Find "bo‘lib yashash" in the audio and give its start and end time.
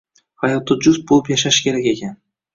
1.13-1.61